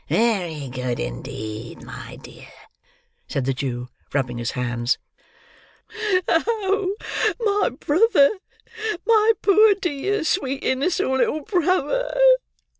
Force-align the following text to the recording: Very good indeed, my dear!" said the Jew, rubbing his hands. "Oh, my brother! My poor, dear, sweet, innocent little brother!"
Very 0.09 0.67
good 0.67 0.99
indeed, 0.99 1.83
my 1.83 2.15
dear!" 2.15 2.47
said 3.27 3.45
the 3.45 3.53
Jew, 3.53 3.89
rubbing 4.11 4.39
his 4.39 4.49
hands. 4.57 4.97
"Oh, 6.27 6.95
my 7.39 7.69
brother! 7.69 8.31
My 9.05 9.33
poor, 9.43 9.75
dear, 9.75 10.23
sweet, 10.23 10.63
innocent 10.63 11.11
little 11.11 11.41
brother!" 11.43 12.19